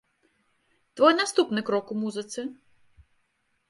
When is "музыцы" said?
2.07-2.41